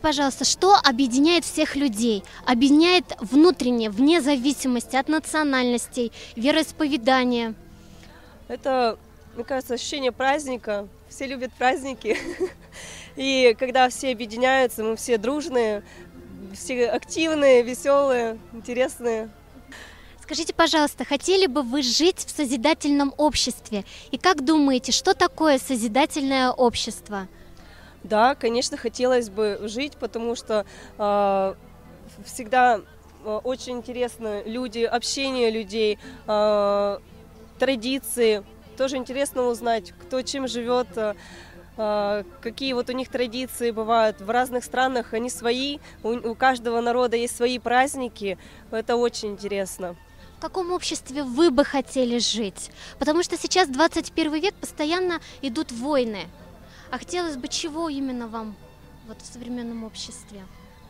[0.00, 2.22] пожалуйста, что объединяет всех людей?
[2.44, 7.54] Объединяет внутренне, вне зависимости от национальностей, вероисповедания.
[8.48, 8.98] Это,
[9.34, 10.86] мне кажется, ощущение праздника.
[11.08, 12.18] Все любят праздники.
[13.16, 15.82] И когда все объединяются, мы все дружные,
[16.54, 19.30] все активные, веселые, интересные.
[20.20, 23.84] Скажите, пожалуйста, хотели бы вы жить в созидательном обществе?
[24.10, 27.26] И как думаете, что такое созидательное общество?
[28.04, 30.66] Да, конечно, хотелось бы жить, потому что
[30.98, 31.54] э,
[32.24, 32.80] всегда
[33.24, 36.98] э, очень интересно люди, общение людей, э,
[37.58, 38.44] традиции.
[38.76, 40.88] Тоже интересно узнать, кто чем живет,
[41.76, 44.20] э, какие вот у них традиции бывают.
[44.20, 48.36] В разных странах они свои, у, у каждого народа есть свои праздники.
[48.72, 49.94] Это очень интересно.
[50.38, 52.72] В каком обществе вы бы хотели жить?
[52.98, 56.26] Потому что сейчас 21 век, постоянно идут войны.
[56.92, 58.54] А хотелось бы чего именно вам
[59.08, 60.42] вот в современном обществе?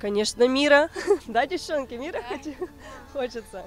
[0.00, 0.88] Конечно, мира.
[1.26, 2.22] Да, девчонки, мира
[3.12, 3.64] хочется.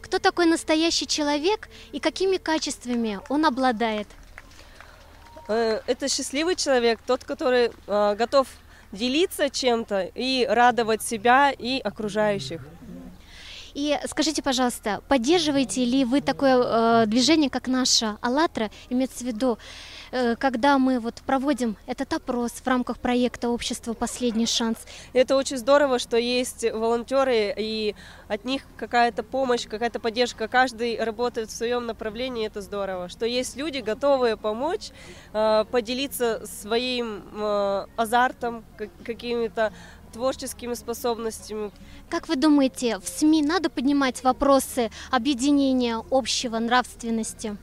[0.00, 4.06] Кто такой настоящий человек и какими качествами он обладает?
[5.48, 8.46] Э, это счастливый человек, тот, который э, готов
[8.92, 12.64] делиться чем-то и радовать себя и окружающих.
[13.74, 19.58] И скажите, пожалуйста, поддерживаете ли вы такое э, движение, как наша «АЛЛАТРА», имеется в виду,
[20.10, 23.94] э, когда мы вот проводим этот опрос в рамках проекта «Общество.
[23.94, 24.78] Последний шанс».
[25.12, 27.94] Это очень здорово, что есть волонтеры, и
[28.28, 30.48] от них какая-то помощь, какая-то поддержка.
[30.48, 33.08] Каждый работает в своем направлении, это здорово.
[33.08, 34.90] Что есть люди, готовые помочь,
[35.32, 38.64] э, поделиться своим э, азартом,
[39.04, 39.72] какими-то
[40.12, 41.70] творческими способностями.
[42.08, 47.56] Как вы думаете, в СМИ надо поднимать вопросы объединения общего нравственности?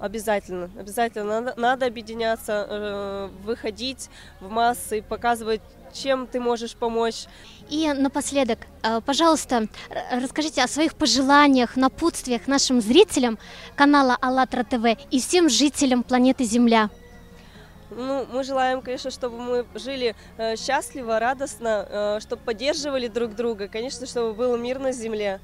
[0.00, 1.40] Обязательно, обязательно.
[1.40, 4.10] Надо, надо объединяться, э, выходить
[4.40, 5.62] в массы, показывать,
[5.94, 7.26] чем ты можешь помочь.
[7.70, 9.68] И напоследок, э, пожалуйста,
[10.10, 13.38] расскажите о своих пожеланиях, напутствиях нашим зрителям
[13.76, 16.90] канала АЛЛАТРА ТВ и всем жителям планеты Земля.
[17.96, 23.68] Ну, мы желаем, конечно, чтобы мы жили э, счастливо, радостно, э, чтобы поддерживали друг друга,
[23.68, 25.40] конечно, чтобы был мир на земле.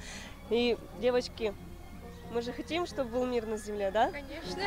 [0.50, 1.54] И, девочки,
[2.32, 4.10] мы же хотим, чтобы был мир на земле, да?
[4.10, 4.62] Конечно.